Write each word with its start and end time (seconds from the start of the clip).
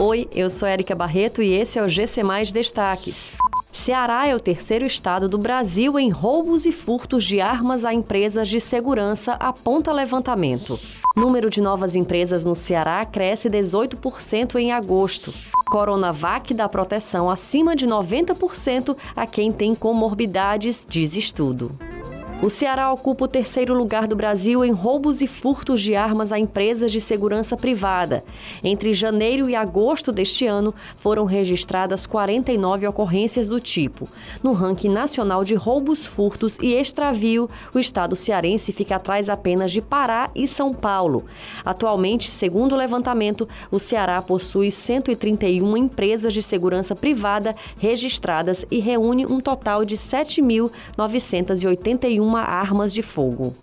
Oi, 0.00 0.28
eu 0.32 0.48
sou 0.48 0.68
Erika 0.68 0.94
Barreto 0.94 1.42
e 1.42 1.52
esse 1.52 1.76
é 1.76 1.82
o 1.82 1.88
GC 1.88 2.22
Mais 2.22 2.52
Destaques. 2.52 3.32
Ceará 3.72 4.28
é 4.28 4.34
o 4.34 4.38
terceiro 4.38 4.86
estado 4.86 5.28
do 5.28 5.36
Brasil 5.36 5.98
em 5.98 6.08
roubos 6.08 6.64
e 6.66 6.70
furtos 6.70 7.24
de 7.24 7.40
armas 7.40 7.84
a 7.84 7.92
empresas 7.92 8.48
de 8.48 8.60
segurança, 8.60 9.32
aponta 9.32 9.92
levantamento. 9.92 10.78
Número 11.16 11.50
de 11.50 11.60
novas 11.60 11.96
empresas 11.96 12.44
no 12.44 12.54
Ceará 12.54 13.04
cresce 13.04 13.50
18% 13.50 14.54
em 14.54 14.70
agosto. 14.70 15.34
Coronavac 15.66 16.54
dá 16.54 16.68
proteção 16.68 17.28
acima 17.28 17.74
de 17.74 17.84
90% 17.84 18.96
a 19.16 19.26
quem 19.26 19.50
tem 19.50 19.74
comorbidades, 19.74 20.86
diz 20.88 21.16
estudo. 21.16 21.76
O 22.40 22.48
Ceará 22.48 22.92
ocupa 22.92 23.24
o 23.24 23.28
terceiro 23.28 23.74
lugar 23.74 24.06
do 24.06 24.14
Brasil 24.14 24.64
em 24.64 24.70
roubos 24.70 25.20
e 25.20 25.26
furtos 25.26 25.80
de 25.80 25.96
armas 25.96 26.30
a 26.30 26.38
empresas 26.38 26.92
de 26.92 27.00
segurança 27.00 27.56
privada. 27.56 28.22
Entre 28.62 28.92
janeiro 28.92 29.50
e 29.50 29.56
agosto 29.56 30.12
deste 30.12 30.46
ano, 30.46 30.72
foram 30.98 31.24
registradas 31.24 32.06
49 32.06 32.86
ocorrências 32.86 33.48
do 33.48 33.58
tipo. 33.58 34.08
No 34.40 34.52
ranking 34.52 34.88
nacional 34.88 35.42
de 35.42 35.56
roubos, 35.56 36.06
furtos 36.06 36.60
e 36.60 36.74
extravio, 36.74 37.50
o 37.74 37.78
estado 37.80 38.14
cearense 38.14 38.72
fica 38.72 38.94
atrás 38.94 39.28
apenas 39.28 39.72
de 39.72 39.82
Pará 39.82 40.30
e 40.32 40.46
São 40.46 40.72
Paulo. 40.72 41.24
Atualmente, 41.64 42.30
segundo 42.30 42.72
o 42.72 42.78
levantamento, 42.78 43.48
o 43.68 43.80
Ceará 43.80 44.22
possui 44.22 44.70
131 44.70 45.76
empresas 45.76 46.32
de 46.32 46.40
segurança 46.40 46.94
privada 46.94 47.56
registradas 47.80 48.64
e 48.70 48.78
reúne 48.78 49.26
um 49.26 49.40
total 49.40 49.84
de 49.84 49.96
7.981 49.96 52.27
armas 52.36 52.92
de 52.92 53.02
fogo. 53.02 53.54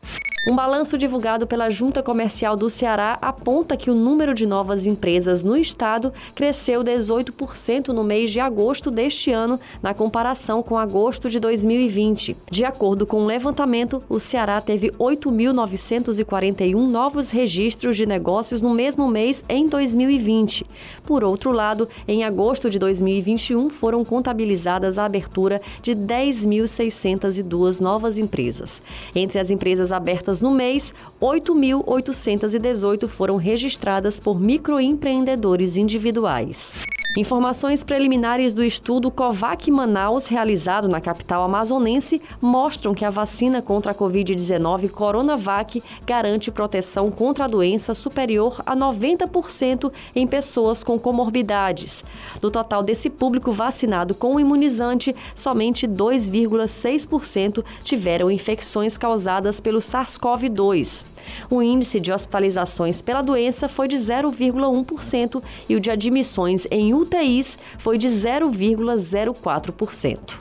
Um 0.48 0.55
balanço 0.55 0.95
divulgado 0.95 1.48
pela 1.48 1.72
Junta 1.72 2.04
Comercial 2.04 2.55
do 2.55 2.70
Ceará 2.70 3.17
aponta 3.20 3.76
que 3.76 3.90
o 3.90 3.95
número 3.95 4.31
de 4.31 4.45
novas 4.45 4.85
empresas 4.85 5.41
no 5.41 5.58
estado 5.58 6.13
cresceu 6.35 6.84
18% 6.84 7.88
no 7.88 8.04
mês 8.04 8.30
de 8.30 8.40
agosto 8.40 8.91
deste 8.91 9.31
ano, 9.31 9.59
na 9.81 9.91
comparação 9.95 10.62
com 10.62 10.77
agosto 10.77 11.32
de 11.32 11.40
2020. 11.40 12.37
De 12.52 12.63
acordo 12.63 13.07
com 13.07 13.21
o 13.21 13.24
um 13.24 13.26
levantamento, 13.26 14.04
o 14.07 14.20
Ceará 14.20 14.62
teve 14.62 14.91
8.941 14.91 16.76
novos 16.76 17.32
registros 17.32 17.98
de 17.98 18.05
negócios 18.05 18.62
no 18.62 18.70
mesmo 18.70 19.07
mês 19.07 19.43
em 19.49 19.68
2020. 19.68 20.63
Por 21.05 21.24
outro 21.24 21.52
lado, 21.52 21.90
em 22.07 22.24
agosto 22.24 22.70
de 22.70 22.77
2021 22.77 23.71
foram 23.71 24.05
contabilizadas 24.05 24.99
a 24.99 25.05
abertura 25.05 25.59
de 25.82 25.96
10.602 25.96 27.80
novas 27.80 28.20
empresas. 28.20 28.84
Entre 29.15 29.40
as 29.40 29.49
empresas 29.49 29.91
abertas 29.91 30.35
no 30.40 30.52
mês, 30.52 30.94
8.818 31.22 33.08
foram 33.08 33.38
registradas 33.38 34.20
por 34.20 34.40
microempreendedores 34.40 35.77
individuais. 35.77 36.76
Informações 37.18 37.82
preliminares 37.82 38.54
do 38.54 38.62
estudo 38.62 39.10
COVAC 39.10 39.71
Manaus, 39.71 40.27
realizado 40.27 40.90
na 40.90 40.99
capital 40.99 41.46
amazonense, 41.46 42.21
mostram 42.41 42.94
que 42.94 43.05
a 43.05 43.10
vacina 43.10 43.62
contra 43.62 43.94
a 43.94 43.96
Covid-19 43.96 44.90
Coronavac 44.90 45.82
garante 46.05 46.52
proteção 46.52 47.10
contra 47.10 47.46
a 47.46 47.48
doença 47.48 47.93
superior 47.93 48.62
a 48.66 48.76
90% 48.76 49.93
em 50.13 50.27
pessoas 50.27 50.84
com 50.84 50.99
comorbidades. 50.99 52.04
Do 52.41 52.52
total 52.52 52.84
desse 52.84 53.10
público 53.10 53.49
vacinado 53.49 54.13
com 54.13 54.36
o 54.36 54.40
imunizante, 54.40 55.16
somente 55.34 55.88
2,6% 55.88 57.63
tiveram 57.82 58.30
infecções 58.30 58.98
causadas 58.98 59.62
pelo 59.62 59.80
SARS-CoV-2. 59.80 61.05
O 61.49 61.62
índice 61.62 61.99
de 61.99 62.12
hospitalizações 62.12 63.02
pela 63.02 63.21
doença 63.21 63.70
foi 63.70 63.88
de 63.88 63.96
0,1% 63.96 65.41
e 65.69 65.75
o 65.75 65.80
de 65.80 65.90
admissões 65.90 66.68
em 66.69 66.94
UTIs 67.06 67.59
foi 67.78 67.98
de 67.98 68.08
0,04%. 68.08 70.36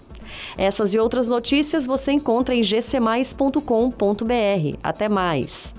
Essas 0.57 0.95
e 0.95 0.99
outras 0.99 1.29
notícias 1.29 1.87
você 1.87 2.13
encontra 2.13 2.55
em 2.55 2.63
gcmais.com.br. 2.63 4.79
Até 4.83 5.09
mais! 5.09 5.75